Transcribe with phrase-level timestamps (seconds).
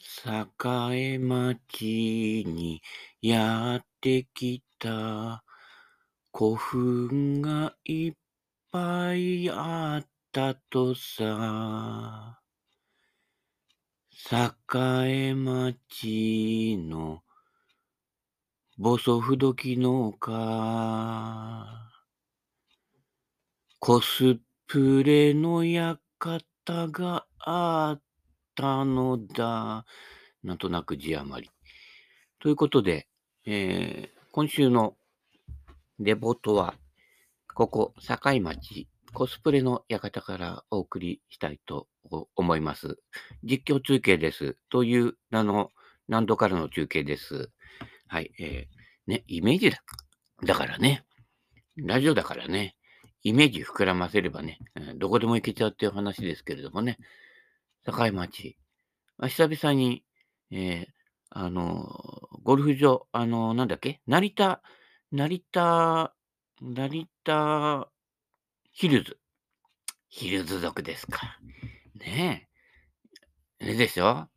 [0.00, 2.80] 栄町に
[3.20, 5.42] やってきた
[6.32, 8.12] 古墳がいっ
[8.70, 12.40] ぱいあったとさ。
[14.30, 17.22] 栄町の
[18.76, 21.90] ボソフドキ農家。
[23.80, 28.07] コスプレの館があった
[28.58, 29.86] たのだ。
[30.42, 31.50] なんとなく字余り。
[32.40, 33.08] ということで、
[33.46, 34.94] えー今週の
[35.98, 36.74] レポートは、
[37.54, 41.88] ここ、境町、コスプレの館からお送りしたいと
[42.36, 42.98] 思います。
[43.42, 44.56] 実況中継です。
[44.68, 45.72] という名の、
[46.08, 47.50] 何度からの中継です。
[48.06, 49.82] はい、えーね、イメージだ
[50.44, 51.04] だからね、
[51.76, 52.76] ラジオだからね、
[53.24, 54.58] イメージ膨らませればね、
[54.96, 56.98] どこでも行けちゃうっていう話ですけれどもね、
[57.84, 58.56] 境町、
[59.20, 60.04] 久々に、
[60.50, 60.98] えー
[61.30, 61.86] あの
[62.42, 64.00] ゴルフ場、あのなんだっけ？
[64.06, 64.62] 成田、
[65.12, 66.14] 成田、
[66.62, 67.88] 成田
[68.72, 69.18] ヒルズ。
[70.08, 71.38] ヒルズ族ですか。
[71.94, 72.48] ね
[73.60, 73.64] え。
[73.64, 74.28] あれでしょ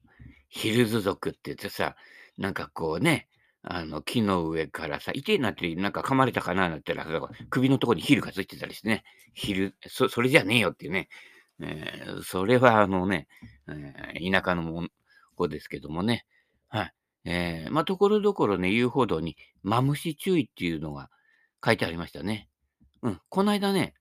[0.49, 1.95] ヒルズ族って言ってさ、
[2.37, 3.29] なんかこうね、
[3.61, 11.07] あの、木の上からさ、痛いなって、なんか噛まれたかななんて言ったら、首のとこにヒルがついてたりしてね、ヒル、そそれじゃねえよっていうね、
[11.61, 13.27] えーそれはあのね、
[13.67, 14.91] えー田舎のもん
[15.35, 16.25] 子ですけどもね、
[16.69, 16.93] はい。
[17.25, 21.09] えーまあ、ところどころね、遊歩道に、マムシ注意っていうのが
[21.63, 22.49] 書いてありましたね。
[23.03, 23.93] うん、この間ね、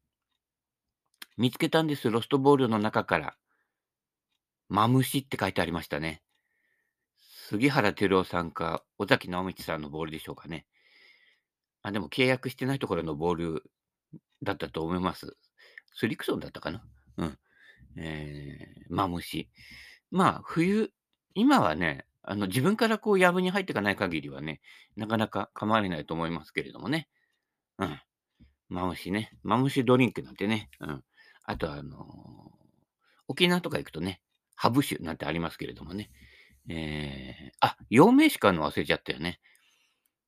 [1.36, 3.36] 見つけたんです、ロストボールの中から。
[4.68, 6.22] マムシって書いてありましたね。
[7.48, 10.66] 杉原照夫さんか、尾崎直道さんのボールでしょうかね。
[11.82, 13.70] あ、でも契約してないところのボール
[14.42, 15.36] だったと思います。
[15.94, 16.84] スリクソンだったかな
[17.16, 17.38] うん。
[17.96, 19.50] えー、マムシ。
[20.10, 20.92] まあ、冬、
[21.34, 24.60] 今はね、あの、自分からこう、やぶに入っていかない限りはね、
[24.96, 27.08] なかなか構われないと思いますけれどもね。
[27.78, 28.00] うん。
[28.68, 29.32] マムシね。
[29.42, 30.70] マムシドリンクなんてね。
[30.80, 31.04] うん。
[31.44, 32.60] あと、あのー
[33.28, 34.20] 沖縄とか行くとね、
[34.56, 36.10] ハブ酒なんてありますけれどもね。
[36.68, 39.38] えー、あ、陽明酒買うの忘れちゃったよね。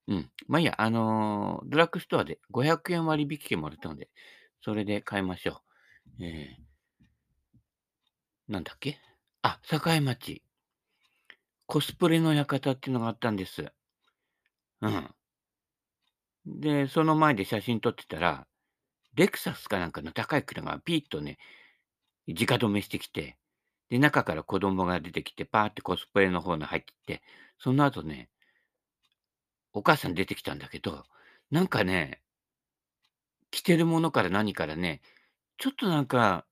[0.06, 0.30] うん。
[0.46, 4.08] まあいいや、あのードラッグストアで500円割引券もらったので、
[4.60, 5.62] それで買いましょ
[6.20, 6.24] う。
[6.24, 6.62] えー、
[8.52, 8.98] なんだっけ？
[9.40, 10.42] あ、境町。
[11.66, 13.72] コスプレの館っていうのがあったんです。
[14.82, 15.14] うん。
[16.44, 18.46] で、その前で写真撮ってたら、
[19.14, 21.38] レクサスかなんかの高い車がピーッとね、
[22.28, 23.38] 直止めしてきて、
[23.88, 27.22] で、中から子供が出てきて、パーってコスプレの方に入ってって、
[27.58, 28.28] その後ね、
[29.72, 31.04] お母さん出てきたんだけど、
[31.50, 32.20] なんかね、
[33.50, 35.00] 着てるものから何からね、
[35.56, 36.44] ちょっとなんか、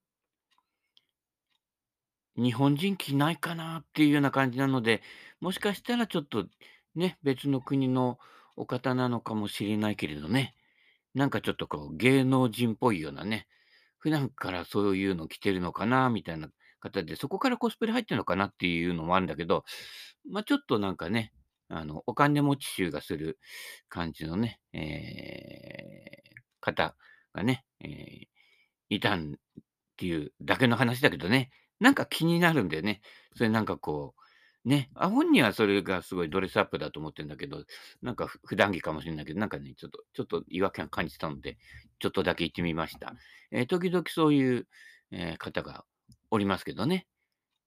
[2.42, 5.02] 日本人着ないかなっていうような感じなので、
[5.40, 6.46] もしかしたらちょっと
[6.94, 8.18] ね、別の国の
[8.56, 10.54] お方なのかもしれないけれどね、
[11.14, 13.46] なんかちょっとこう芸能人っぽいようなね、
[13.98, 16.48] 普段からそういうの着てるのかなみたいな
[16.80, 19.64] 方で、そこからコスプレ入ってるのかなっていうのもあるんだけど、
[20.30, 21.32] まあちょっとなんかね、
[21.68, 23.38] あの、お金持ち臭がする
[23.88, 26.94] 感じのね、えー方
[27.32, 28.26] がね、えー
[28.90, 29.36] いたんっ
[29.96, 31.50] ていうだけの話だけどね、
[31.80, 33.00] なんか気になるんだよね。
[33.36, 34.14] それなんかこ
[34.64, 37.64] う、ね、あ、本人はそれがすごいドレスアップだと思ってるんだけど、
[38.02, 41.58] なんか普段着かもしれないけど、なんかね、ちょっと、ちょっと違和感感じたので、
[41.98, 43.14] ちょっとだけ行ってみました。
[43.50, 44.68] えー時々そういう、
[45.12, 45.84] えー方が
[46.30, 47.06] おりますけどね。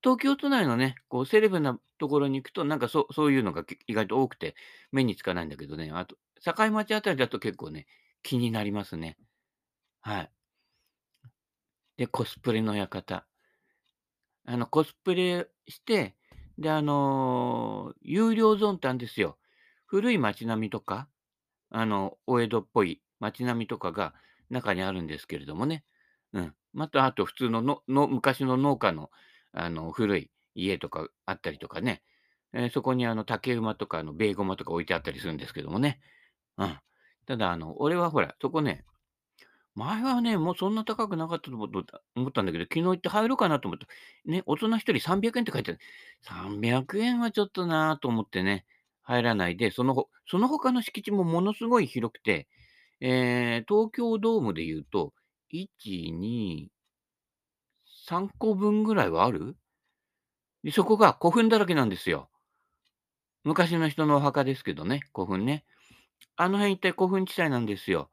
[0.03, 4.56] 東京都内のね、こうセレブなところに行くと、なんかそそういうのが意外と多くて
[4.91, 7.88] 目につかないんだけどね、あと、境町あたりだと結構ね、
[8.22, 9.18] 気になりますね。
[10.01, 10.34] はい。
[11.97, 13.25] で、コスプレの館。
[14.46, 16.16] あの、コスプレして、
[16.58, 19.38] で、あのー有料ゾーンってあるんですよ。
[19.86, 21.08] 古い街並みとか、
[21.72, 24.14] あの、お江戸っぽい街並みとかが
[24.50, 25.86] 中にあるんですけれどもね。
[26.34, 26.56] うん。
[26.74, 29.12] また、あと普通ののの昔の農家の、
[29.54, 32.04] あの、古い家とかあったりとかね。
[32.54, 36.01] えーそこにあの、竹馬とか、あの、ベイゴマとか置いてあったりするんですけどもね。
[36.57, 36.80] うん。
[37.28, 38.86] ただ、あの、俺はほら、そこね、
[39.75, 41.66] 前はね、もうそんな高くなかったと思
[42.30, 43.88] ったんだけど、昨日行って入ろうかなと思った。
[44.25, 45.80] ね、大人1人300円って書いてある。
[46.22, 48.66] 300円はちょっとなぁと思ってね、
[49.02, 52.48] 入らないで、そのほその他の敷地もものすごい広くて、
[53.02, 55.14] えー東京ドームで言うと、
[55.50, 56.70] 1、2、
[58.08, 59.58] 3個分ぐらいはある
[60.64, 62.30] で、そこが古墳だらけなんですよ。
[63.46, 65.64] 昔の人のお墓ですけどね、古墳ね。
[66.38, 68.10] あの辺一帯古墳地帯なんですよ。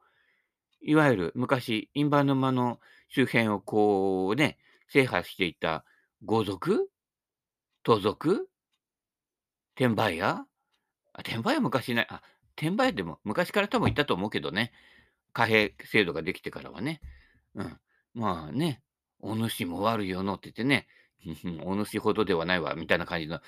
[0.83, 5.85] いわゆる昔、印旛沼の周辺をこうね、制覇していた
[6.25, 6.91] 豪族？
[7.83, 8.49] 盗賊？
[9.77, 10.45] 転売ヤ？
[11.13, 12.23] あ、転売ヤ昔ないあ、
[12.57, 14.73] 転売ヤでも昔から多分いたと思うけどね。
[15.33, 17.01] 貨幣制度ができてからはね。
[17.55, 17.79] うん。
[18.15, 18.83] まあね、
[19.21, 20.89] お主も悪いよのって言ってね、
[21.65, 23.41] お主ほどではないわみたいな感じの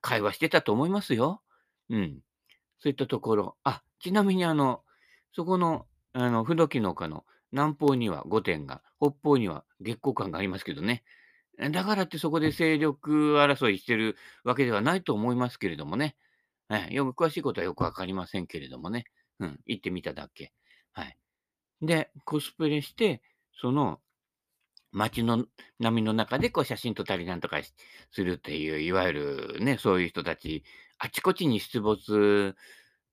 [0.00, 1.42] 会話してたと思いますよ。
[1.88, 2.20] うん。
[2.78, 3.56] そういったところ。
[3.64, 4.82] あ、ちなみにあの、
[5.32, 5.86] そこの、
[6.18, 11.04] あの、風土記の丘の南方には御殿が、北方には月光館がありますけどね。
[11.58, 16.16] え、だからってそこで勢力争いしてるわけではないと思いますけれどもね。
[16.70, 19.04] ええ、よく詳しいことはよくわかりませんけれどもね。
[19.40, 20.54] うん、行ってみただけ。
[20.92, 21.18] はい。
[21.82, 23.20] で、コスプレして、
[23.60, 24.00] その
[24.92, 25.44] 街の
[25.78, 27.74] 波の中でこう写真撮ったりなんとかし
[28.10, 30.64] するっていう、いわゆるね、そういう人たち、
[30.98, 32.56] あちこちに出没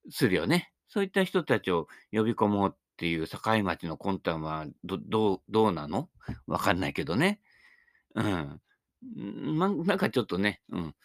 [0.10, 0.70] するよね。
[0.88, 6.10] そういった人たちを呼び込もうっていう境町の魂胆は、どどうどうなの？
[6.48, 7.42] わかんないけどね。
[8.16, 8.62] うん。
[9.58, 10.96] ま、なんかちょっとね、うん。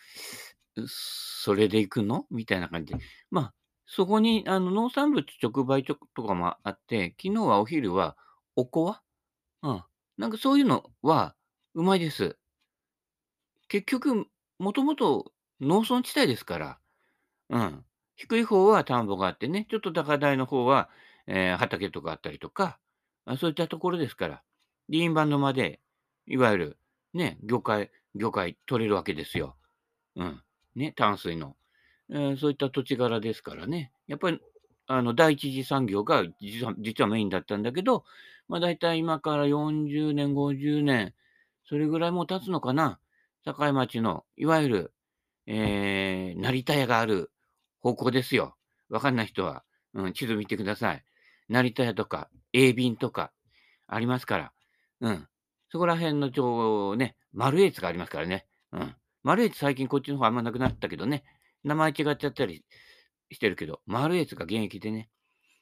[0.87, 2.25] それで行くの？
[2.31, 3.01] みたいな感じで。
[3.33, 3.55] まあ、
[3.85, 8.17] そこにあの農産物直売所とかもあって、昨日はお昼は
[8.55, 9.03] おこわ？
[9.65, 9.85] うん。
[10.19, 11.35] なんかそういうのは
[11.75, 12.39] うまいです。
[13.67, 14.27] 結局、
[14.61, 16.79] もともと農村地帯ですから。
[17.51, 17.85] うん。
[18.15, 20.91] 低い方は田んぼがあってね、ちょっと高台の方は、
[21.29, 22.81] ええ、畑とかあったりとか、
[23.39, 24.43] そういったところですから。
[24.89, 25.81] で、印旛沼で、
[26.27, 26.79] いわゆる、
[27.15, 29.57] ね、魚介魚介取れるわけですよ。
[30.17, 30.43] うん。
[30.77, 31.57] ね、淡水の。
[32.13, 33.93] ええ、そういった土地柄ですからね。
[34.07, 34.41] やっぱり、
[34.87, 38.05] あの、第一次産業が実は実はメインだったんだけど、
[38.49, 41.15] ま、だいたい今から40年、50年、
[41.67, 43.01] それぐらいも経つのかな。
[43.45, 44.95] 境町のいわゆる、
[45.47, 47.31] ええ、成田屋がある
[47.81, 48.57] 方向ですよ。
[48.91, 49.65] わかんない人は、
[49.95, 51.05] うん、地図見てください。
[51.49, 53.33] 成田屋とか永便とか
[53.87, 54.53] ありますから。
[55.01, 55.29] うん。
[55.71, 58.47] そこら辺のちょうね、マルエツがありますからね。
[58.73, 58.95] うん。
[59.23, 61.25] マルエツ最近こっちの方あんまなくなったけどね。
[61.65, 62.65] 名前違っちゃったり
[63.31, 65.09] してるけど、マルエツが現役でね。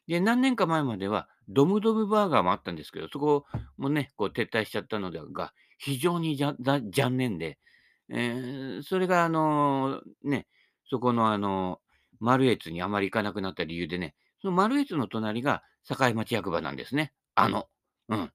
[0.07, 3.45] で、何年か前まではドムドムバーガーもあったんですけど、そこ
[3.77, 7.59] もね、こう撤退しちゃったのだが、非常に残念で、
[8.09, 10.47] ええ、それがあの、ね、
[10.89, 11.81] そこのあの、
[12.21, 14.15] マルエツにあまり行かなくなった理由でね、
[14.47, 17.13] そのマルエツの隣が境町役場なんですね。
[17.35, 17.67] あの、
[18.09, 18.33] うん。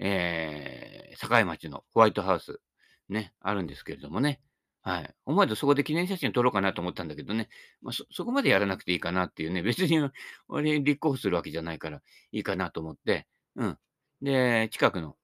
[0.00, 2.60] ええ、境町のホワイトハウス、
[3.08, 4.40] ね、あるんですけれどもね。
[4.82, 5.14] はい。
[5.26, 7.48] 思わずそこで記念写真撮ろうかなと思ったんだけどね、
[7.80, 10.00] ま、そそこまでやらなくていいかなっていうね、別に
[10.48, 12.02] 俺立候補するわけじゃないから
[12.32, 13.78] いいかなと思って、うん。
[14.22, 15.16] で、近くの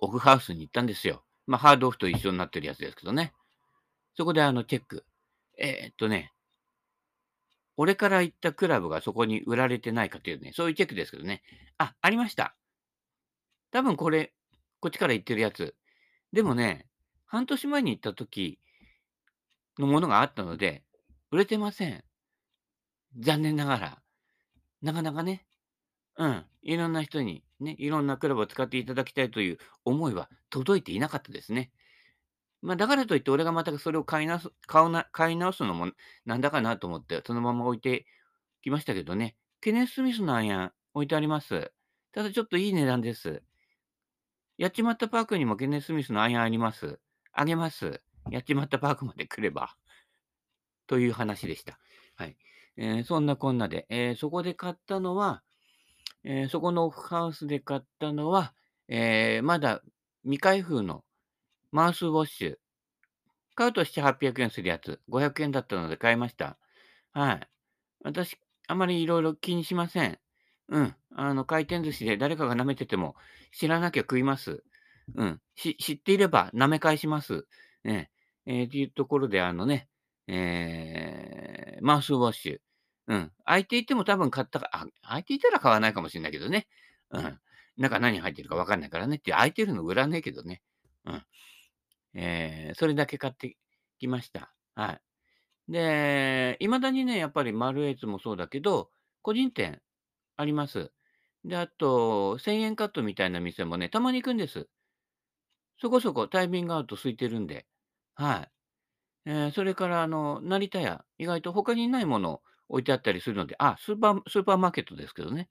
[0.00, 1.24] オフハウスに行ったんですよ。
[1.46, 3.32] まあ、ハードオフと一緒になってるやつですけどね。
[4.16, 5.04] そこであのチェック。
[5.56, 6.32] えっとね
[7.80, 11.42] 俺から行ったクラブがそこに売られてないかというね、そういうチェックですけどね。
[11.78, 12.56] あ、ありました。
[13.70, 14.34] 多分これ、
[14.80, 15.76] こっちから行ってるやつ。
[16.32, 16.86] でもね、
[17.24, 18.58] 半年前に行った時
[19.78, 20.82] のものがあったので、
[21.30, 22.02] 売れてません。
[23.20, 24.02] 残念ながら。
[24.82, 25.46] なかなかね、
[26.16, 31.70] うん、いろんな人にね、いろんなクラブを使っていただきたいという思いは届いていなかったですね。
[32.60, 35.92] まあ、だからといって俺がまたそれを買い直す買うな買い直すのも
[36.26, 38.06] なんだかなと思って、そのまま置いて
[38.62, 39.36] きましたけどね。
[39.60, 41.72] ケネス・スミスのアイアン置いてあります。
[42.12, 43.42] ただちょっといい値段です。
[44.56, 46.98] やっちまったパークにもケネス・スミスのアイアンあります。
[47.32, 48.00] あげます。
[48.30, 49.76] やっちまったパークまで来れば。
[50.88, 51.78] という話でした。
[52.16, 52.36] はい。
[52.76, 55.42] ええ、そんなこんなで、ええ、そこで買ったのは、
[56.24, 58.54] ええ、そこのオフハウスで買ったのは、
[58.88, 59.82] ええ、まだ
[60.22, 61.04] 未開封の
[61.70, 62.54] マウスウォッシュ。
[63.54, 66.58] 買うと7、800円するやつ、500円だったので買いました。
[67.12, 67.48] はい。
[68.04, 70.18] 私、あまりいろいろ気にしません。
[70.68, 70.94] うん。
[71.14, 73.16] あの、回転寿司で誰かが舐めてても、
[73.52, 74.62] 知らなきゃ食います。
[75.16, 75.40] うん。
[75.56, 77.46] 知っていれば舐め返します。
[77.84, 78.10] ええ。
[78.46, 79.88] ええ、っていうところで、あのね、
[80.26, 82.58] ええ、マウスウォッシュ。
[83.08, 83.32] うん。
[83.44, 86.68] 空いていても多分買ったかあ、空いていたら買わないかもしんないけどね。
[87.10, 87.38] うん。
[87.76, 90.62] 中何入ってるか分かんないからねっていう、空いてるの売らねえけどね。
[91.04, 91.22] うん。
[92.14, 93.56] ええ、それだけ買って
[93.98, 94.54] きました。
[94.74, 95.00] はい。
[95.72, 98.90] で、未だにね、やっぱりマルエツもそうだけど、
[99.22, 99.82] 個人店
[100.36, 100.92] あります。
[101.44, 104.68] で、あと1000円カットみたいな店もね、たまに行くんです。
[105.80, 107.66] そこそこタイミング合うと空いてるんで。
[108.14, 108.42] は
[109.26, 109.30] い。
[109.30, 115.50] ええ、それからあの、成田屋、意外と他にないもの置いてあったりするので、あ、スーパースーパーマーケットですけどね。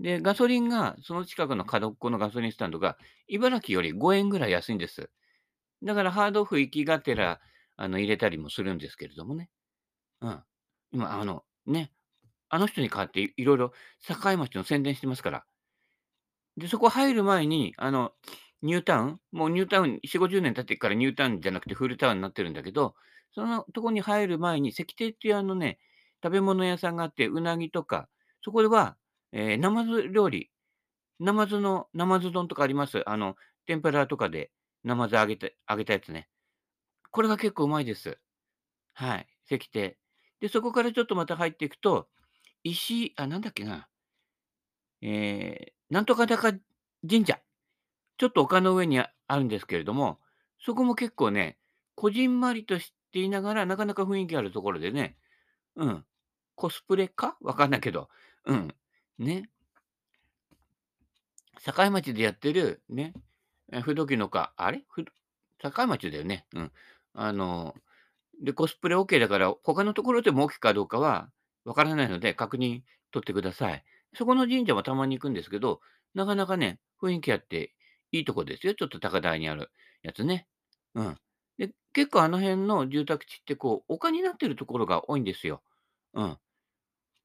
[0.00, 2.98] で、ガソリンがその近くの角っこのガソリンスタンドが、
[3.28, 5.10] 茨城より5円ぐらい安いんです。
[5.82, 7.40] だからハードオフ行きがてら、
[7.76, 9.50] あの、入れたりもするんですけれどもね。
[10.20, 10.42] うん。
[10.92, 11.92] 今あの、ね、
[12.48, 13.72] あの人に代わっていいろいろ
[14.06, 15.44] 境町の宣伝してますから。
[16.56, 18.12] で、そこ入る前に、あの、
[18.62, 22.94] ニュータウンもうニュータウン4、50年経ってっからニュータウンじゃなくてフルタウンになってるんだけど、
[23.34, 25.78] そのとこに入る前に、石亭っていうあのね、
[26.22, 28.08] 食べ物屋さんがあって、うなぎとか、
[28.44, 28.96] そこでは、
[29.32, 30.50] えー、ナマズ料理、
[31.18, 33.02] ナマズのナマズ丼とかあります。
[33.08, 33.36] あの、
[33.66, 34.50] 天ぷらとかで
[34.84, 36.28] ナマズ揚げて揚げたやつね。
[37.10, 38.18] これが結構うまいです。
[38.94, 39.98] はい、石亭。
[40.40, 42.08] で、そこからちょっとまた入っていくと、
[42.64, 43.88] 石あ、なんだっけな、
[45.00, 46.52] えー、なんとか高
[47.08, 47.40] 神社。
[48.18, 50.20] ちょっと丘の上にああるんですけれども、
[50.64, 51.58] そこも結構ね、
[51.94, 55.16] こじんまりとしていながら、なかなか雰囲気あるところでね、
[55.76, 56.04] うん、
[56.54, 57.36] コスプレか？
[57.40, 58.08] わかんないけど、
[58.44, 58.74] うん、
[59.18, 59.48] ね。
[61.64, 63.14] 境町でやってる、ね、
[63.72, 64.84] え、不動機のか、あれ？
[64.90, 65.04] ふ
[65.58, 66.46] 境町だよね。
[66.54, 66.72] うん。
[67.14, 67.74] あの、
[68.42, 71.30] で、コスプレオッケーだから、他のところでもオッケーかどうかは
[71.64, 73.84] わからないので、確認取ってください。
[74.14, 75.80] そこの神社はたまに行くんですけど、
[76.14, 77.74] なかなかね、雰囲気あって
[78.12, 78.74] いいとこですよ。
[78.74, 79.70] ちょっと高台にある
[80.02, 80.46] やつね。
[80.94, 81.18] うん。
[81.58, 85.62] で、結構あの辺の住宅地ってこう、丘になってるところが多いんですよ。
[86.14, 86.38] うん。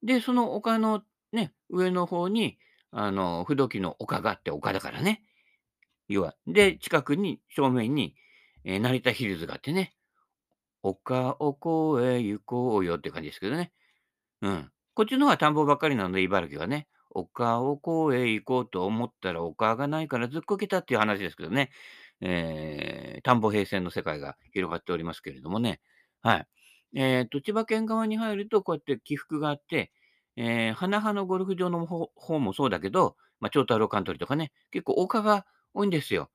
[0.03, 2.59] で、その丘のね、上の方に、
[2.91, 5.23] あの、不動機の丘があって、丘だからね。
[6.07, 6.35] 要は。
[6.47, 8.15] で、近くに、正面に、
[8.63, 9.93] え、成田ヒルズがあってね、
[10.83, 13.71] 丘を越え行こうよって感じですけどね。
[14.41, 14.71] うん。
[14.93, 16.87] こっちの方は田んぼばっかりなので、茨城はね。
[17.09, 17.79] 丘を
[18.11, 21.71] 越え行こうと思ったら丘がないからずっこけたっていう話ですけどね。
[22.21, 25.81] えー田んぼ平線の世界が広がっておりますけれどもね。
[26.21, 26.47] はい。
[26.93, 29.91] えっと、千葉県側に入ると、こうやって起伏があって、
[30.35, 35.45] えー、花々のゴルフ場の方方もそうだけど、まあ、長太郎カントリーとかね、結構丘が
[35.77, 36.31] 多いんですよ。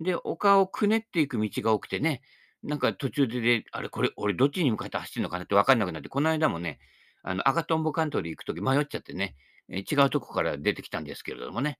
[0.00, 2.22] で、丘をくねっていく道が多くてね、
[2.62, 5.44] なんか途中でで、あれ、これ、俺どっちに向かって走ってんのかな？
[5.44, 6.78] って分かんなくなって、この間もね、
[7.22, 9.36] あの、赤とんぼカントリー行くとき迷っちゃってね、
[9.68, 11.78] え、違うとこから出てきたんですけれどもね。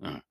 [0.00, 0.22] うん。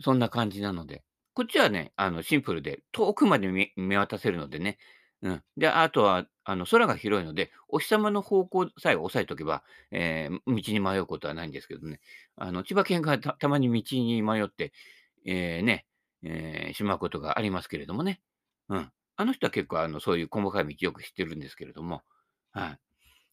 [0.00, 1.04] そんな感じなので。
[1.34, 4.78] こっちはね、あの、シンプルで、遠くまで見渡せるのでね。
[5.22, 5.42] うん。
[5.56, 12.00] で、あとは、あの、空が広いので、お日様の方向さえ押さえとけば、えー道に迷うことはないんですけどね。
[12.36, 14.72] あの、千葉県がたたまに道に迷って、
[15.24, 15.86] えーね、
[16.22, 18.20] えーしまうことがありますけれどもね。
[18.68, 18.90] うん。
[19.16, 22.02] あの人は結構、あの、そういう細かい道よく知ってるんですけれども、
[22.52, 22.78] はい。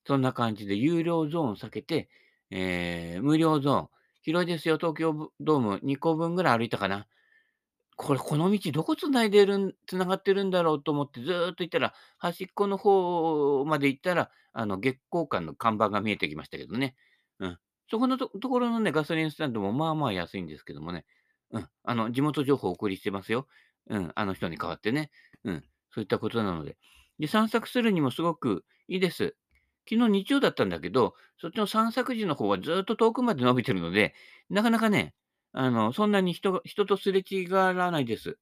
[0.05, 2.09] そんな感じで、有料ゾーンを避けて、
[2.49, 3.89] えー無料ゾーン、
[4.23, 7.07] 広いですよ、東京ドーム2個分ぐらい歩いたかな。
[7.97, 16.95] これ、この道どこ繋いでるん繋がってるんだろうと思ってずーっと行ったら、端っこの方まで行ったら、あの、月光館の看板が見えてきましたけどね。
[17.39, 17.59] うん。
[17.89, 21.05] そこのとところのね、ガソリンスタンドもまあまあ安いんですけどもね。
[21.51, 21.67] うん。
[21.83, 23.47] あの、地元情報をお送りしてますよ。
[23.89, 24.11] うん。
[24.15, 25.11] あの人に代わってね。
[25.43, 25.63] うん。
[25.93, 26.77] そういったことなので。
[27.19, 29.35] で、散策するにもすごくいいです。
[29.89, 34.13] 昨日日曜だったんだけど、そっちの散策時の方はずっと遠くまで伸びてるので、
[34.49, 35.13] なかなかね、
[35.53, 38.37] あの、そんなに人人とすれ違わないです。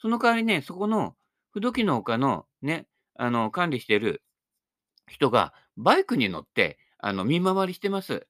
[0.00, 1.16] その代わりね、そこの
[1.52, 2.86] 不動機の丘のね、
[3.16, 4.22] あの、管理してる
[5.08, 8.26] 人がバイクに乗って、あの、見回りしてます。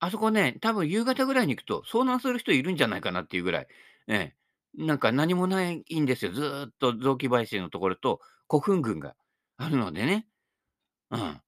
[0.00, 3.66] あそこね、多分夕方ぐらいに行くと遭難する人いるんじゃないかなっていうぐらい、
[4.06, 4.34] え
[4.78, 6.32] え、なんか何もないんですよ。
[6.32, 9.16] ずーっと雑木林のところと古墳群が
[9.56, 10.26] あるのでね。
[11.10, 11.42] うん。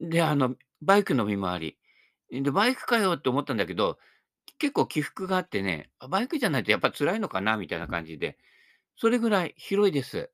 [0.00, 2.42] で、あの、バイクの見回り。
[2.42, 3.98] で、バイクかよって思ったんだけど、
[4.58, 8.38] 結構起伏があってね、バイクじゃないとやっぱ辛いのかなみたいな感じで、
[8.96, 10.30] それぐらい広いです。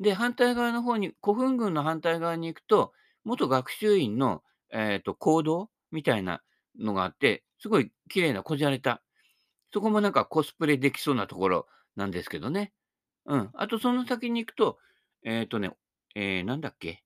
[0.00, 2.92] で、反対側の方に、古墳群の反対側に行くと、
[3.24, 6.42] 元学習院の、えっと、講堂みたいな
[6.78, 9.02] のがあって、すごい綺麗なこじゃれた、
[9.72, 11.66] そこもなんかコスプレできそうなところ
[11.96, 12.72] なんですけどね。
[13.26, 13.50] うん。
[13.54, 14.78] あとその先に行くと、
[15.24, 15.70] えっとね、
[16.14, 17.02] えーなんだっけ、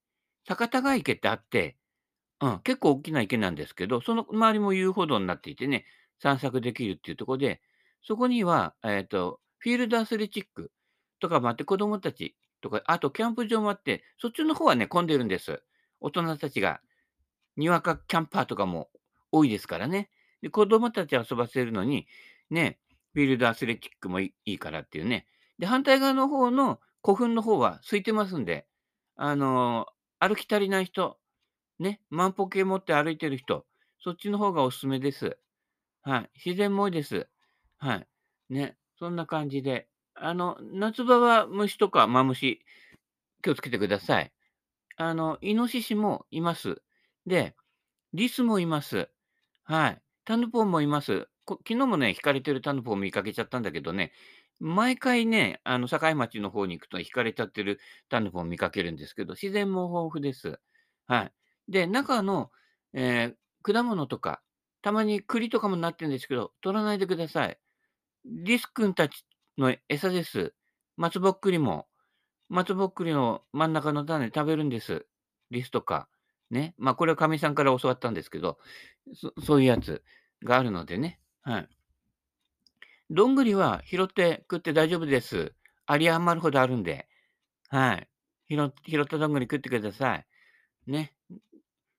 [0.47, 1.77] 酒田ヶ池ってあって
[2.41, 5.85] うん、結構大きな池なんですけど、その周りも遊歩道になっていてね、
[6.23, 7.61] 散策できるっていうところで、
[8.03, 10.71] そこには、えっと、フィールドアスレチック
[11.21, 15.63] とかもあって、子供たちとか、あとキャンプ場もあって、そっちの方はね、混んでるんです。
[16.01, 16.81] 大人たちが、
[17.57, 18.89] にわかキャンパーとかも
[19.33, 20.11] 多いですからね。
[20.43, 22.07] で、子供たち遊ばせるのに、
[22.51, 22.79] ね、
[23.15, 25.27] フィールドアスレチックもいいいからっていうね。
[25.59, 28.67] で、反対側の方の古墳の方は空いてますんで、
[29.17, 29.87] あの、
[30.21, 31.19] 歩き足りない人、
[31.79, 33.67] ね、万歩計持って歩いてる人、
[34.01, 35.39] そっちの方がおすすめです。
[36.03, 36.31] はい。
[36.45, 37.29] 自然も多いです。
[37.79, 38.09] はい。
[38.51, 39.89] ね、そんな感じで。
[40.15, 42.65] あの、夏場は虫とかマムシ、
[43.43, 44.33] 気をつけてください。
[44.97, 46.83] あの、イノシシもいます。
[47.27, 47.57] で、
[48.15, 49.11] リスもいます。
[49.69, 50.03] はい。
[50.25, 51.29] タヌポンもいます。
[51.45, 54.13] こ昨日もね、引かれてるタヌポン見かけちゃったんだけどね、
[54.61, 60.59] 毎回ね、あの、境町の方に行くと引かれちゃってるタヌポン見かけるんですけど、自然も豊富です。
[61.07, 61.33] はい。
[61.71, 62.51] で、中の、
[62.95, 64.41] えー果物とか、
[64.83, 67.59] たまに栗とかもなってるんですけど、取らないでください。
[68.25, 69.25] リス君たち
[69.59, 70.55] の餌です。
[70.97, 71.89] 松ぼっくりも。
[72.49, 75.07] 松ぼっくりの真ん中の種食べるんです。
[75.51, 76.09] リスとか、
[76.51, 76.75] ね。
[76.79, 78.59] まあ、これはかみさんから教わったんですけど、
[79.15, 80.03] そそういうやつ
[80.45, 81.21] があるのでね。
[81.43, 81.69] はい。
[83.11, 85.55] どんぐりは拾って食って大丈夫です。
[85.89, 87.09] 有り余るほどあるんで。
[87.69, 88.09] はい。
[88.51, 90.27] 拾拾ったどんぐり食ってください。
[90.87, 91.15] ね。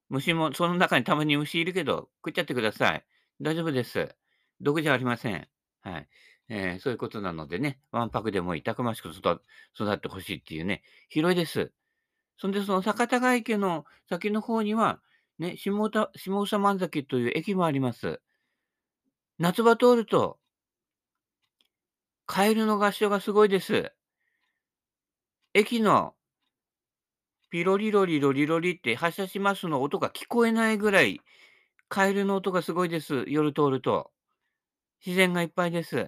[0.09, 3.05] 虫もその中にたまに虫いるけど、食っちゃってください。
[3.41, 4.15] 大丈夫です。
[4.61, 5.47] 毒じゃありません。
[5.81, 6.09] はい。
[6.49, 9.39] えーそういうことなのでね、わんぱくでもい、たくましく育
[9.91, 11.71] ってほしいっていうね、広いです。
[12.39, 15.01] そんで、その酒田ヶ池の先の方には、
[15.39, 18.21] ね、下田下総万崎という駅もあります。
[19.37, 20.39] 夏場通ると、
[22.25, 23.91] カエルの合唱がすごいです。
[25.53, 26.15] 駅の
[27.49, 31.19] ピロリロリロリロリって発車しますの音が聞こえないぐらい、
[31.89, 33.25] カエルの音がすごいです。
[33.27, 34.11] 夜通ると。
[35.05, 36.07] 自然がいっぱいです。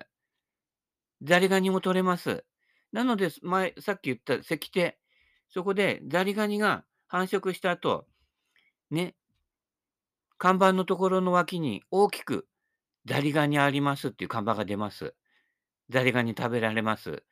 [1.24, 2.46] ザリガニも取れます。
[2.94, 4.94] なので、前、さっき言った石庭、
[5.54, 8.08] そこでザリガニが繁殖した後、
[8.90, 9.16] ね、
[10.38, 12.48] 看板のところの脇に大きく
[13.06, 15.14] ザリガニありますっていう看板が出ます。
[15.90, 17.24] ザリガニ食べられます。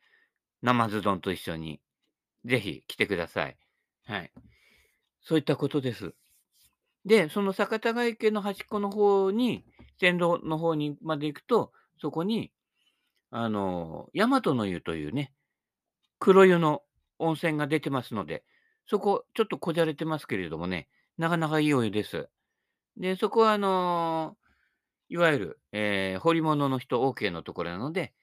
[0.62, 1.80] ナマズ丼と一緒に。
[2.46, 3.58] ぜひ来てください。
[4.06, 4.32] はい。
[5.22, 6.14] そういったことです。
[7.06, 9.66] で、その酒田ヶ池の端っこの方に、
[10.00, 11.72] 線路の方にまで行くと、
[12.02, 12.52] そこに、
[13.32, 15.34] あの、大和の湯というね、
[16.20, 16.82] 黒湯の
[17.20, 18.44] 温泉が出てますので、
[18.88, 22.30] そこ、ちょっとこじゃれてますけれどもね、なかなかいいお湯です。
[22.98, 24.38] で、そこはあの、
[25.10, 28.14] いわゆる、えー、彫り物の人 OK のところなので、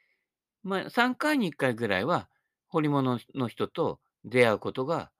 [0.62, 2.28] まあ、3回に1回ぐらいは、
[2.68, 5.10] 彫り物の人と出会うことが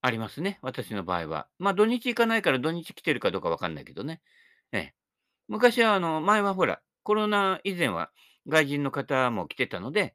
[0.00, 1.48] ありますね、私の場合は。
[1.58, 4.20] まあ、土日行かないから土日来てるかどうかわかんないけどね。
[4.72, 4.94] ええ。
[5.48, 8.10] 昔はあの、前はほら、コロナ以前は
[8.48, 10.14] 外人の方も来てたので、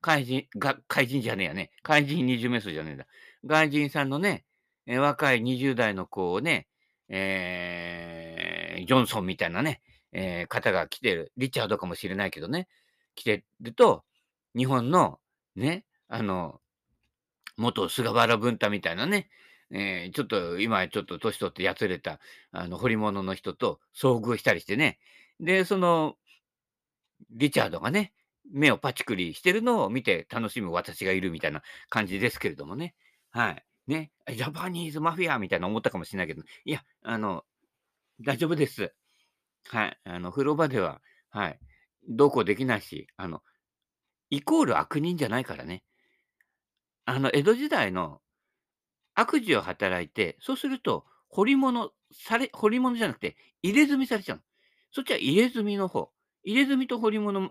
[0.00, 3.06] 怪人が怪人じゃねえやね、怪人二重メスじゃねえんだ。
[3.44, 4.44] 外人さんのね、
[4.86, 6.68] え、若い20代の子をね、
[7.08, 9.82] ええ、ジョンソンみたいなね、
[10.12, 12.68] ええ、方が来てる、リチャードかもしれないけどね、
[13.14, 14.04] 来てると、
[14.56, 15.20] 日本の
[15.56, 16.60] ね、あの
[17.56, 19.28] 元菅原文太みたいなね、
[19.70, 22.18] えーちょっと今ちょっと年取ってやつれた、
[22.52, 24.98] あの、彫り物の人と遭遇したりしてね。
[25.38, 26.16] で、その、
[27.30, 28.12] リチャードがね、
[28.52, 32.94] 目をパチクリしてるのを見て楽しむ私がいるみたいな感じですけれどもね。
[33.30, 33.64] はい。
[33.86, 37.44] ね、ジャパニーズマフィアみたいな思ったかもしれないけど、いや、あの、
[38.20, 38.92] 大丈夫です。
[39.68, 39.98] はい。
[40.04, 41.58] あの、風呂場では、はい。
[42.08, 43.42] どうこうできないし、あの、
[44.30, 45.82] イコール悪人じゃないからね。
[47.04, 48.20] あの、江戸時代の
[49.14, 54.42] 悪事を働いて、そうすると、掘り物され掘り物じゃなくて、入れ墨されちゃうの。
[54.92, 56.10] そっちは入れ墨の方。
[56.42, 57.50] 入れ墨と掘り物、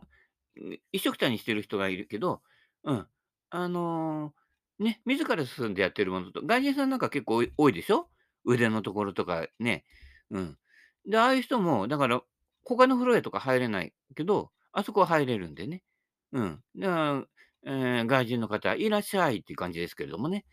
[0.92, 2.42] 一緒くたにしてる人がいるけど、
[2.84, 3.08] うん。
[3.50, 4.34] あの、
[4.80, 8.10] ね、自ら進んでやってるものと、外人さんなんか結構多いでしょ？
[8.46, 9.86] 腕のところとかね。
[10.32, 10.58] うん。
[11.06, 12.22] で、ああいう人も、だから、
[12.64, 15.84] 他の風呂屋とか入れないけど、あそこは入れるんでね。
[16.32, 16.64] うん。
[16.78, 17.26] だから、
[17.66, 20.46] えー外人の方、いらっしゃいっていう感じですけれどもね。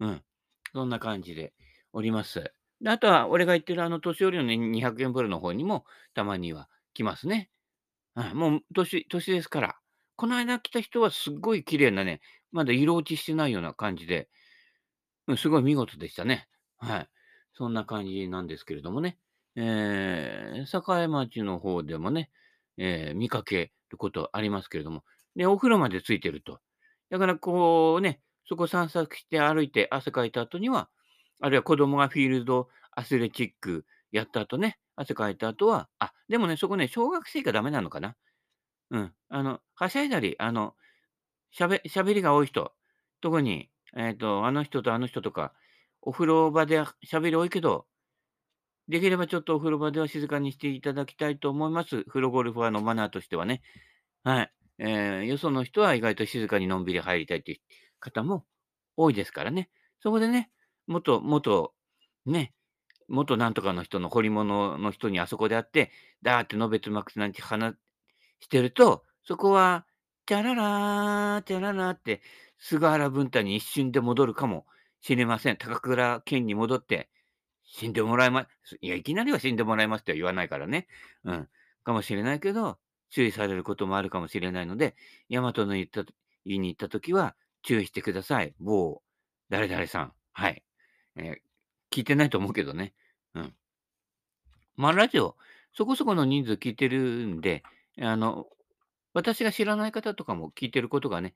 [0.00, 0.24] うん。
[0.72, 1.54] そんな感じで
[1.92, 2.52] おります。
[2.80, 7.50] で、あとは俺が言ってるあの年寄りのね、200円風呂の方にもたまには来ますね。
[8.16, 9.76] はい、もう年年ですから。
[10.16, 14.30] この間来た人はすっごい綺麗なね、まだ色落ちしてないような感じで、
[15.26, 16.48] うん、すごい見事でしたね。
[16.78, 17.08] はい。
[17.52, 19.18] そんな感じなんですけれどもね。
[19.54, 22.30] えー、栄町の方でもね、
[22.78, 26.60] えー見かけることありますけれども、で、お風呂までついてると。
[27.10, 30.88] だからこうね、そこ散策して歩いて汗かいた後には、
[31.40, 33.84] あるいは子供がフィールドアスレチック
[34.16, 38.16] やった後ね、汗かいた後は、あ、でもね、そこね、小学生がダメなのかな。
[38.90, 39.14] うん。
[39.28, 40.74] あの、はしゃいだり、あの、
[41.52, 42.72] しゃべ喋りが多い人、
[43.20, 45.54] 特に、えっと、あの人とあの人とか、
[46.02, 47.86] お風呂場で喋り多いけど、
[48.88, 52.04] できればちょっとお風呂場では静かにしていただきたいと思います。
[52.04, 53.62] 風呂ゴルファーのマナーとしてはね。
[54.24, 54.52] はい。
[54.78, 57.58] えーよその人は意外と静かにのんびり入りたいという
[58.00, 58.46] 方も
[58.96, 59.70] 多いですからね。
[60.00, 60.50] そこでね、
[60.86, 61.74] 元元、
[62.26, 62.54] ね、
[63.08, 65.90] 元なんとかの人の彫り物の人にあそこで会って、
[66.22, 67.76] だーってのべつ幕なんて話
[68.40, 69.86] してると、そこは、
[70.26, 72.20] チャララー、チャララーって、
[72.58, 74.66] 菅原文太に一瞬で戻るかも
[75.00, 75.56] しれません。
[75.56, 77.10] 高倉健に戻って、
[77.64, 80.86] 死んでもらいますいや、いきなりは死んでもらいますとは言わないからね。
[81.24, 81.48] うん。
[81.84, 82.78] かもしれないけど、
[83.10, 84.96] 注意されることもあるかもしれないので、
[85.28, 86.04] 大和の言った
[86.44, 88.54] 言いに行ったときは注意してください。
[88.60, 89.02] 某
[89.48, 90.12] 誰々さん。
[90.32, 90.64] はい。
[91.16, 91.45] えー
[91.96, 92.92] 聞いてないと思うけどね。
[93.34, 93.54] うん。
[94.76, 95.34] まあ、ラジオ、
[95.72, 97.62] そこそこの人数聞いてるんで、
[97.98, 98.46] あの、
[99.14, 101.34] 私が知らない方とかも聞いてることがね、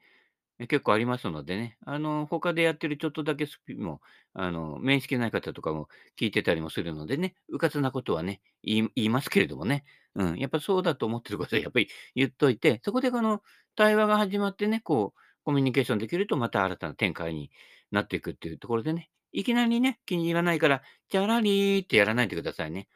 [0.58, 1.78] 結構ありますのでね。
[1.86, 4.02] あの、他でやってるちょっとだけスピも、
[4.34, 9.84] あの、面識ない方とかも聞いてたりもするのでね、うかつなことはね、言い言いますけれどもね。
[10.14, 13.42] うん、やっぱそうだと思ってることはやっぱり言っといて、そこでこの
[13.76, 17.50] 対話が始まってね、こうコミュニケーションできると、また新たな展開に
[17.90, 22.88] なっていくっていうところでね、いきなりね、気に入らないから、じゃらりーってやらないでくださいね。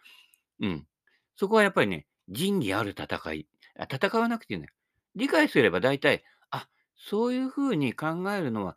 [0.61, 0.87] うん。
[1.37, 3.49] そこはやっぱりね、仁義ある戦い。
[3.79, 4.73] あ、戦わなくていいのよ。
[5.17, 8.77] 理解すれば大体、あ、そういう風に考えるのは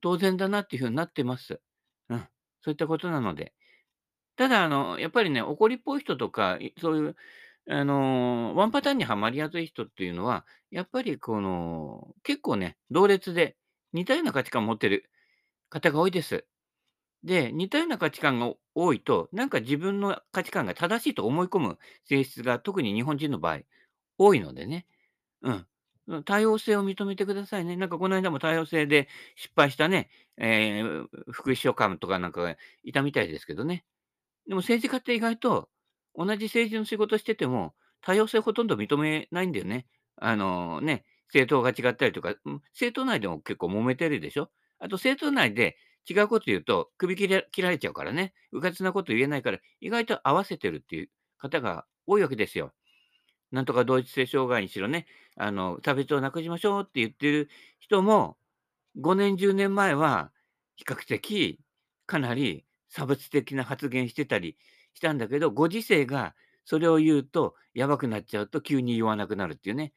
[0.00, 1.60] 当然だなっていう風になってます。
[2.08, 2.28] うん。
[2.60, 3.54] そういったことなので。
[4.36, 7.16] ただ、あの、やっぱりね、怒りっぽい人とか、そういう、
[7.68, 13.56] あの、ワンパターンにはまりやすい人っていうのは、やっぱりこの、結構ね、同列で
[13.92, 15.10] 似たような価値観を持ってる
[15.70, 16.46] 方が多いです。
[17.24, 23.60] で、似たような価値観が多いと、なんか自分の価値観が正しいと思い込む性質が、特に日本人の場合、
[24.18, 24.86] 多いのでね。
[25.42, 25.66] うん。
[26.24, 27.76] 多様性を認めてくださいね。
[27.76, 33.84] なんかこの間も多様性で失敗したね、えー福祉所官とかなんかがいたみたいですけどね。
[34.46, 35.68] でも政治家って意外と、
[36.14, 39.86] 同じ政治の仕事してても、多様性ほとんど認めないんだよね。
[40.16, 44.50] あのね、政党が違ったりとか、うん、政党内でも結構揉めてるでしょ。
[44.78, 45.76] あと政党内で
[46.08, 52.72] 違うこと言うと、首切れ切られちゃうからね、うかつなこと言えないから、意外と合わせてるっていう方が多いわけですよ。
[53.52, 57.48] なんとか同一性障害にしろね、あの、差別をなくしましょうって言ってる
[57.80, 58.38] 人も、
[59.00, 60.32] 5年、10年前は、
[60.76, 61.60] 比較的、
[62.06, 64.56] かなり差別的な発言してたり
[64.94, 66.34] したんだけど、ご時世が
[66.64, 69.92] それを言うと、やばくなっちゃうと急に言わなくなるっていうね。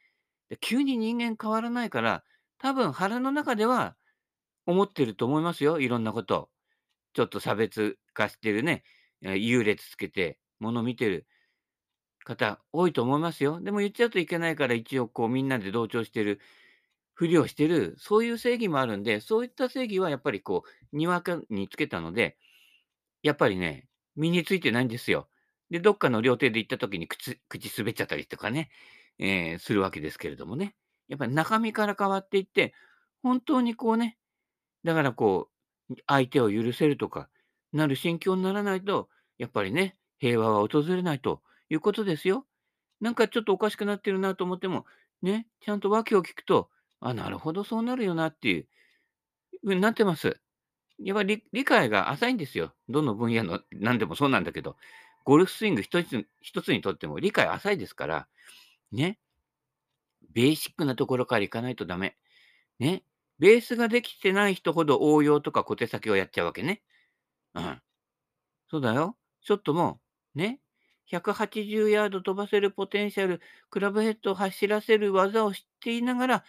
[0.62, 2.24] 急に人間変わらないから、
[2.60, 3.96] 多分腹の中では
[4.66, 6.50] 思ってると思いますよ、いろんなこと。
[7.14, 8.84] ちょっと差別化してるね、
[9.22, 11.28] 優劣つけてもの見てる
[12.24, 13.62] 方多いと思いますよ。
[13.62, 16.40] でも言っちゃうといけないから、一応こうみんなで同調してる
[17.14, 22.38] ふりをしてる、そういう正義もあるんで、そういった正義はやっぱりこう、にわかにつけたので、
[23.24, 25.30] やっぱりね、身についてないんですよ。
[25.70, 28.70] で、どっかの料亭で行った時に口口滑っちゃったりとかね、
[29.20, 30.76] えーするわけですけれどもね。
[31.08, 32.74] やっぱり中身から変わっていって、
[33.24, 34.18] 本当にこうね、
[34.86, 35.50] だからこ
[35.92, 37.30] う、相手を許せるとか、
[37.74, 42.48] なる心境にならないと、やっぱりね、平和は訪れないということですよ。
[43.02, 44.86] なんかちょっとおかしくなってるなと思っても、
[45.24, 46.70] ね、ちゃんと訳を聞くと、
[47.02, 48.68] あ、なるほど、そうなるよなっていう
[49.64, 50.40] 風になってます。
[51.00, 52.74] やっぱり理理解が浅いんですよ。
[52.90, 54.78] どの分野の何でもそうなんだけど、
[55.26, 58.28] ゴルフスイング一つ一つにとっても理解浅いですから、
[58.92, 59.20] ね、
[60.34, 62.18] ベーシックなところからいかないとダメ。
[62.80, 63.04] ね。
[63.40, 66.84] ベースができてない人ほど応用とか小手先をやっちゃうわけね。
[67.56, 67.82] うん。
[68.70, 69.18] そうだよ。
[69.42, 70.02] ショットも、
[70.34, 70.60] ね、
[71.06, 76.44] 180ヤード飛ばせるポテンシャル、クラブヘッドを走らせる技を知っていながら、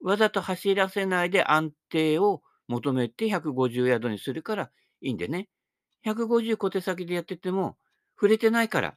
[0.00, 4.70] わざと走らせないで安定を求めて150ヤードにするから
[5.00, 5.48] いいんでね。
[6.02, 7.78] 150小手先でやってても、
[8.16, 8.96] 触れてないから、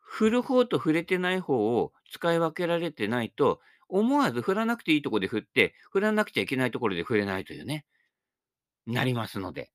[0.00, 7.84] 振る方と触れてない方を使い分けられてないと、思わず振らなくていいところで振って、振らなくちゃいけないところで振れないというね、
[8.86, 9.70] なりますので。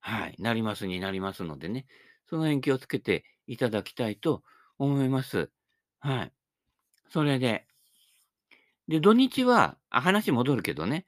[0.00, 1.86] はい、なりますになりますのでね、
[2.28, 4.42] その辺気をつけていただきたいと
[4.78, 5.50] 思います。
[6.00, 6.32] はい。
[7.08, 7.66] それで、
[8.86, 11.06] で、土日は、あ、話戻るけどね、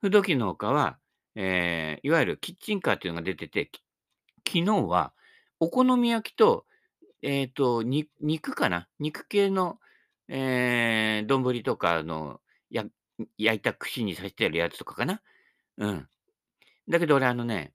[0.00, 0.98] 不動機の他は、
[1.34, 3.70] えーいわゆるキッチンカーっていうのが出てて、
[4.46, 5.12] 昨日は
[5.58, 6.66] お好み焼きと、
[7.22, 9.80] えっと、肉かな、肉系の、
[10.28, 12.84] えー丼とかの、や
[13.38, 15.22] 焼いた串に刺してあるやつとかかな？
[15.78, 16.08] うん。
[16.88, 17.72] だけど俺あのね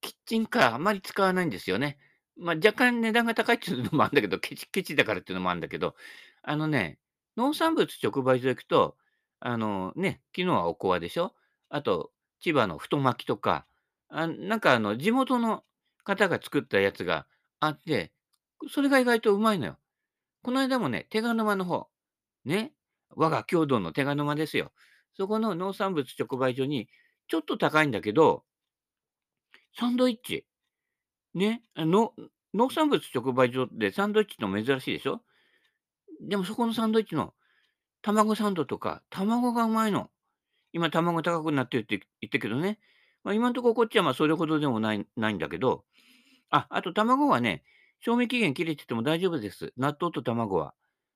[0.00, 1.98] キッチンカーあまり使わないんですよね。
[2.36, 5.96] まあ、若干値段が高いっていうのもあるんだけど、ケチケチだからっていうのもあるんだけど、
[6.42, 6.98] あのね、
[7.36, 8.96] 農産物直売所行くと、
[9.40, 11.34] あのね、昨日はおこわでしょ？
[11.68, 13.66] あと、千葉の太巻きとか、
[14.08, 15.64] あ、なんかあの、地元の
[16.04, 17.26] 方が作ったやつが
[17.58, 18.12] あって、
[18.70, 19.78] それが意外とうまいのよ。
[20.42, 21.88] この間もね、手賀沼の方、
[22.44, 22.72] ね、
[23.16, 24.72] 我が郷土の手賀沼ですよ。
[25.16, 26.88] そこの農産物直売所に、
[27.28, 28.44] ちょっと高いんだけど、
[29.78, 30.46] サンドイッチ
[31.34, 32.14] ね、の、
[32.54, 35.22] 農産物直売所でサンドイッチの珍しいでしょ？
[36.20, 37.34] でもそこのサンドイッチの
[38.00, 40.10] 卵サンドとか、卵がうまいの。
[40.72, 42.78] 今卵高くなってるって言ったけどね。
[43.24, 45.84] まあ、今んところこっちは、まあ、それほどでもないないんだけど、
[46.50, 47.62] あ、あと卵はね、
[48.00, 49.72] 賞味期限切れてても大丈夫です。
[49.76, 50.74] 納豆と卵は。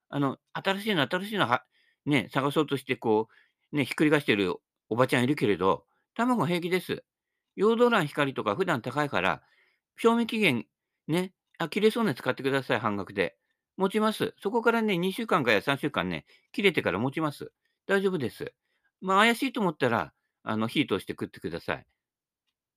[0.08, 1.64] あの、新しいの新しいのは
[2.06, 3.28] ね、探そうとしてこ
[3.72, 4.54] う、ね、ひっくり返してる
[4.88, 7.04] おばちゃんいるけれど、卵平気です。
[7.56, 9.42] ヨード卵光とか普段高いから
[9.96, 10.66] 賞味期限、
[11.06, 13.36] ね、あ、切れそうなやつ買ってください、半額で。
[13.76, 14.34] 持ちます。
[14.38, 17.52] そこからね、2週間かや3週間ね、切れてから持ちます。
[17.86, 18.52] 大丈夫です。
[19.00, 21.86] まあ、怪しいと思ったら、あの、火通して食ってください。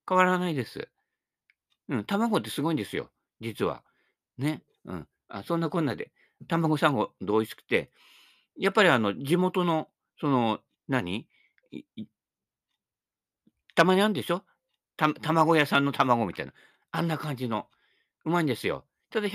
[0.08, 0.88] 変わらないです。
[1.90, 3.84] うん、卵ってすごいんですよ、実は。
[4.38, 4.64] ね。
[4.86, 5.08] うん。
[5.30, 6.12] あ、そんなこんなで、
[6.48, 7.92] 卵サンド美味しくて、
[8.58, 11.28] やっぱりあの、地元の、その、何、
[11.72, 12.08] いい
[13.76, 14.42] たまにあるんでしょ？
[14.98, 16.54] た卵屋さんの卵みたいな、
[16.92, 17.68] あんな感じの、
[18.26, 18.86] うまいんですよ。
[19.12, 19.28] ただ、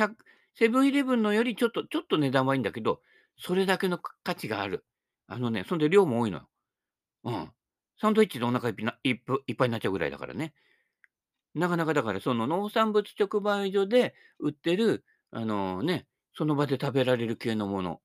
[0.55, 3.01] セブンイレブンのよりちょっとちょっと値段はいいんだけど、
[3.39, 4.85] それだけの価値がある。
[5.27, 6.49] あのね、そんで量も多いのよ。
[7.25, 7.53] うん。
[8.01, 10.55] サンドイッチでお腹いっぴないいっぱいになっちゃうぐらいだからね。
[11.55, 18.01] なかなかだからその農産物直売所で売ってる、あの、ね、その場で食べられる系のもの、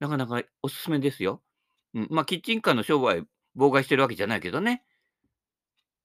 [0.00, 1.42] なかなかお勧めですよ。
[1.94, 3.24] うん、まあ、キッチンカーの商売
[3.56, 4.84] 妨害してるわけじゃないけどね。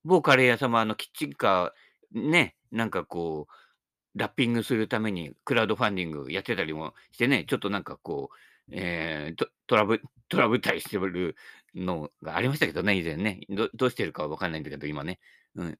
[0.03, 8.35] 某カレー屋さんもあのキッチンカー、ね、なんかこう、ラッピングするためにクラウドファンディングやってたりもしてね、ちょっとなんかこう、
[8.71, 11.35] ええ、トラブトラブったりしてる
[11.75, 13.41] のがありましたけどね、以前ね。
[13.49, 15.19] どどうしてるかはわかんないんだけど、今ね。
[15.55, 15.79] うん、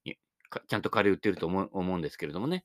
[0.68, 2.64] ちゃんとカレー売ってると思う思うんですけれどもね。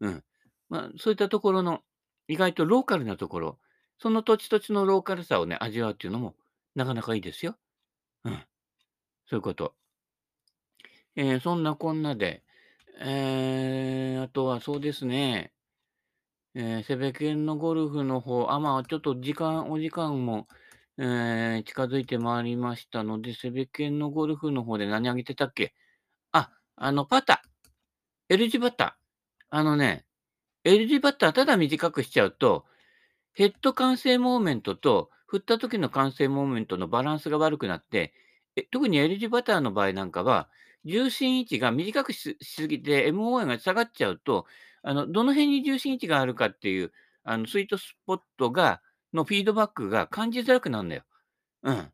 [0.00, 0.24] うん。
[0.68, 1.82] まあ、そういったところの、
[2.28, 3.58] 意外とローカルなところ、
[3.98, 6.36] その土地土地のローカルさをね、味わうっていうのも
[6.74, 7.56] なかなかいいですよ。
[8.24, 8.34] うん。
[9.26, 9.74] そういうこと。
[11.16, 12.42] ええ、そんなこんなで、
[13.00, 15.52] ええ、あとはそうですね。
[16.56, 20.46] ええ、セベケンのゴルフの方、あ、まあ、ちょっと時間お時間も、
[20.98, 25.74] ええ、近づいてまいりましたので、セベケンのゴルフの方で何あげてたっけ？
[26.76, 28.92] あ、のパター、L 字パター。
[29.50, 30.06] あのね、
[30.64, 32.66] L 字パター、ただ短くしちゃうと、
[33.34, 38.14] ヘッド完成モーメントと、振った時の完成モーメントのバランスが悪くなって、
[38.56, 40.48] え、特に L 字パターの場合なんかは、
[40.84, 44.46] 重心位置が短くしすぎて MOI が下がっちゃうと、
[44.82, 46.92] あの、どの辺に重心位置があるかっていう、
[47.24, 48.82] あの、スイートスポットが
[49.14, 51.04] のフィードバックが感じづらくなるんだよ。
[51.64, 51.92] うん。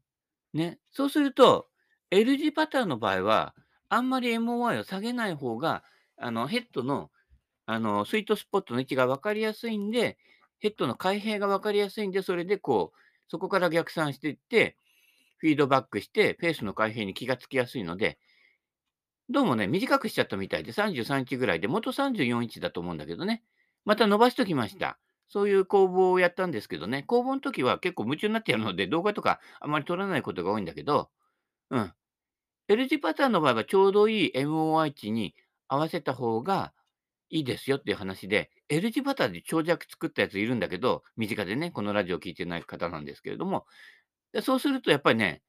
[0.54, 0.78] ね。
[0.92, 1.68] そうすると、
[2.10, 3.54] L 字パターの場合は、
[3.90, 5.84] あんまり MOI を下げない方が、
[6.16, 7.10] あの、ヘッドの、
[7.66, 10.18] あの、スイートスポットの位置が分かりやすいんで、
[10.60, 12.98] ヘッドの開閉が分かりやすいんで、それでこう、
[13.28, 14.76] そこから逆算していって、
[15.38, 18.18] フィードバックして、ペースの開閉に気がつきやすいので
[19.30, 23.44] どうもね、短くしちゃったみたいで、33インチぐらいで、元34インチだと思うんだけどね。
[23.84, 24.98] また伸ばしときました。
[25.28, 31.10] そういう工房をやったんですけどね、工房の時は結構夢中になってやるので、動画とかあまり撮らないことが多いんだけど、
[31.70, 31.92] うん。
[32.70, 35.34] L 字パターンの場合はちょうどいい MOI 値に
[35.66, 36.72] 合わせた方が
[37.28, 43.66] いいですよっていう話で、L 字パターンで長尺作ったやついるんだけど、身近でね、このラジオ聞いてない方なんですけれども、
[44.42, 45.42] そうするとやっぱりね、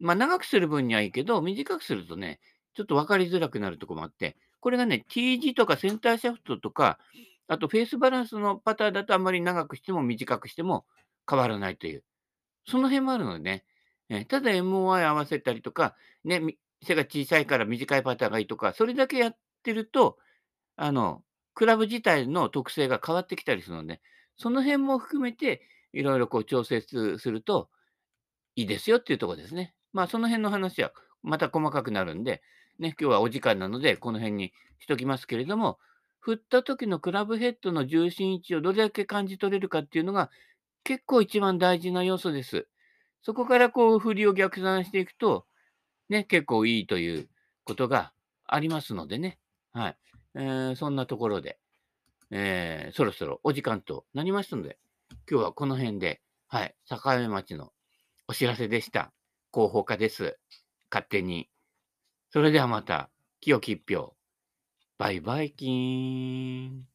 [0.00, 2.40] ま、長くする分にはいいけど、短くするとね、
[2.74, 6.98] ちょっと分かりづらくなるとこもあって、これがね、T 字とかセンターシャフトとか、
[7.46, 10.86] あとフェースバランスのパターンだとあんまり長くしても短くしても
[11.28, 12.04] 変わらないという、
[12.66, 13.64] その辺もあるのでね、
[14.08, 16.40] え、ただ MOI 合わせたりとか、ね、
[16.82, 20.18] 背が小さいから短いパターンがいいとか、それだけやってると、
[20.76, 21.22] あの、
[21.54, 24.00] クラブ自体の特性が変わってきたりするので、
[24.36, 25.62] その辺も含めて、
[25.92, 27.70] いろいろこう調節すると
[28.56, 29.74] いいですよっていうとこですね。
[29.92, 32.42] まあ、その辺の話はまた細かくなるんで、
[32.78, 35.78] ね、今日はお時間なので、この辺にしときますけれども、
[36.20, 40.30] 振った時のクラブヘッドの重心位置をどれだけ感じ取れるかっていうのが、
[40.84, 42.66] 結構一番大事な要素です。
[43.24, 45.46] そこからこう振りを逆算していくと、
[46.10, 47.28] ね、結構いいという
[47.64, 48.12] ことが
[48.46, 49.38] ありますのでね。
[49.72, 49.96] はい。
[50.34, 51.58] えー、そんなところで、
[52.30, 54.78] えー、そろそろお時間となりましたので、
[55.28, 57.72] 今日はこの辺で、はい、境目町の
[58.28, 59.10] お知らせでした。
[59.52, 60.38] 広報課です。
[60.90, 61.48] 勝手に。
[62.30, 63.08] それではまた、
[63.40, 64.14] 清き一票。
[64.98, 66.93] バイバイキーン。